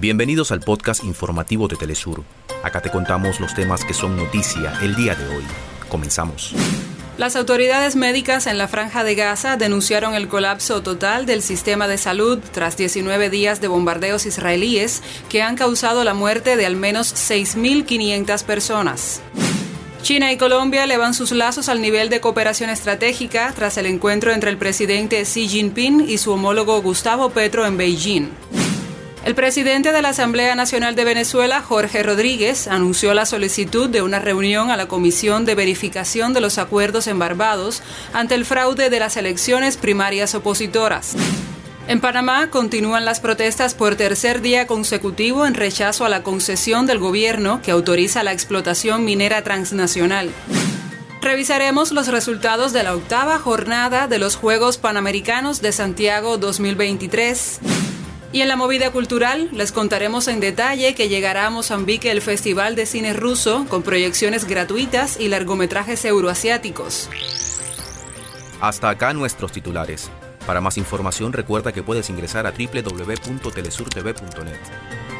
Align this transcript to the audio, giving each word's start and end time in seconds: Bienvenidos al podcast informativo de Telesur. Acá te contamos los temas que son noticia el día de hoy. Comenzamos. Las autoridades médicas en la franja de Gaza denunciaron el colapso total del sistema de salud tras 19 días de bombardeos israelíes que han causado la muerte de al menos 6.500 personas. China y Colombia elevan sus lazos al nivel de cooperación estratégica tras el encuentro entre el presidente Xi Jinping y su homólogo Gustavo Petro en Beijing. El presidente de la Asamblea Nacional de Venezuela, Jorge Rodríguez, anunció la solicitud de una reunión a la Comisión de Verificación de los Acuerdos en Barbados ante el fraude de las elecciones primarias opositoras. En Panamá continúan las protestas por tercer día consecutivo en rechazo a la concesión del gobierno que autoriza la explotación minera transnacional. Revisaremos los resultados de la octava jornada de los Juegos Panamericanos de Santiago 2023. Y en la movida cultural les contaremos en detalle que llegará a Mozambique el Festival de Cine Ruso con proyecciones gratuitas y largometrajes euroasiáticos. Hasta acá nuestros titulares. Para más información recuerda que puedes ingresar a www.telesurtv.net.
Bienvenidos 0.00 0.52
al 0.52 0.60
podcast 0.60 1.02
informativo 1.02 1.66
de 1.66 1.74
Telesur. 1.74 2.22
Acá 2.62 2.80
te 2.80 2.88
contamos 2.88 3.40
los 3.40 3.52
temas 3.52 3.84
que 3.84 3.92
son 3.92 4.16
noticia 4.16 4.72
el 4.80 4.94
día 4.94 5.16
de 5.16 5.26
hoy. 5.26 5.42
Comenzamos. 5.88 6.54
Las 7.16 7.34
autoridades 7.34 7.96
médicas 7.96 8.46
en 8.46 8.58
la 8.58 8.68
franja 8.68 9.02
de 9.02 9.16
Gaza 9.16 9.56
denunciaron 9.56 10.14
el 10.14 10.28
colapso 10.28 10.84
total 10.84 11.26
del 11.26 11.42
sistema 11.42 11.88
de 11.88 11.98
salud 11.98 12.38
tras 12.52 12.76
19 12.76 13.28
días 13.28 13.60
de 13.60 13.66
bombardeos 13.66 14.24
israelíes 14.24 15.02
que 15.28 15.42
han 15.42 15.56
causado 15.56 16.04
la 16.04 16.14
muerte 16.14 16.56
de 16.56 16.64
al 16.64 16.76
menos 16.76 17.12
6.500 17.12 18.44
personas. 18.44 19.20
China 20.02 20.30
y 20.30 20.36
Colombia 20.36 20.84
elevan 20.84 21.12
sus 21.12 21.32
lazos 21.32 21.68
al 21.68 21.82
nivel 21.82 22.08
de 22.08 22.20
cooperación 22.20 22.70
estratégica 22.70 23.52
tras 23.52 23.78
el 23.78 23.86
encuentro 23.86 24.32
entre 24.32 24.50
el 24.50 24.58
presidente 24.58 25.20
Xi 25.24 25.48
Jinping 25.48 26.08
y 26.08 26.18
su 26.18 26.30
homólogo 26.30 26.80
Gustavo 26.82 27.30
Petro 27.30 27.66
en 27.66 27.76
Beijing. 27.76 28.28
El 29.28 29.34
presidente 29.34 29.92
de 29.92 30.00
la 30.00 30.08
Asamblea 30.08 30.54
Nacional 30.54 30.94
de 30.94 31.04
Venezuela, 31.04 31.60
Jorge 31.60 32.02
Rodríguez, 32.02 32.66
anunció 32.66 33.12
la 33.12 33.26
solicitud 33.26 33.90
de 33.90 34.00
una 34.00 34.20
reunión 34.20 34.70
a 34.70 34.76
la 34.78 34.88
Comisión 34.88 35.44
de 35.44 35.54
Verificación 35.54 36.32
de 36.32 36.40
los 36.40 36.56
Acuerdos 36.56 37.06
en 37.08 37.18
Barbados 37.18 37.82
ante 38.14 38.34
el 38.34 38.46
fraude 38.46 38.88
de 38.88 38.98
las 38.98 39.18
elecciones 39.18 39.76
primarias 39.76 40.34
opositoras. 40.34 41.14
En 41.88 42.00
Panamá 42.00 42.48
continúan 42.48 43.04
las 43.04 43.20
protestas 43.20 43.74
por 43.74 43.96
tercer 43.96 44.40
día 44.40 44.66
consecutivo 44.66 45.44
en 45.44 45.52
rechazo 45.52 46.06
a 46.06 46.08
la 46.08 46.22
concesión 46.22 46.86
del 46.86 46.98
gobierno 46.98 47.60
que 47.60 47.70
autoriza 47.70 48.22
la 48.22 48.32
explotación 48.32 49.04
minera 49.04 49.44
transnacional. 49.44 50.30
Revisaremos 51.20 51.92
los 51.92 52.08
resultados 52.08 52.72
de 52.72 52.82
la 52.82 52.94
octava 52.94 53.38
jornada 53.38 54.08
de 54.08 54.18
los 54.18 54.36
Juegos 54.36 54.78
Panamericanos 54.78 55.60
de 55.60 55.72
Santiago 55.72 56.38
2023. 56.38 57.60
Y 58.32 58.40
en 58.42 58.48
la 58.48 58.56
movida 58.56 58.90
cultural 58.90 59.48
les 59.52 59.70
contaremos 59.72 60.28
en 60.28 60.40
detalle 60.40 60.94
que 60.94 61.08
llegará 61.08 61.46
a 61.46 61.50
Mozambique 61.50 62.10
el 62.10 62.20
Festival 62.20 62.76
de 62.76 62.84
Cine 62.84 63.14
Ruso 63.14 63.64
con 63.68 63.82
proyecciones 63.82 64.44
gratuitas 64.44 65.18
y 65.18 65.28
largometrajes 65.28 66.04
euroasiáticos. 66.04 67.08
Hasta 68.60 68.90
acá 68.90 69.14
nuestros 69.14 69.52
titulares. 69.52 70.10
Para 70.46 70.60
más 70.60 70.76
información 70.76 71.32
recuerda 71.32 71.72
que 71.72 71.82
puedes 71.82 72.10
ingresar 72.10 72.46
a 72.46 72.52
www.telesurtv.net. 72.52 75.17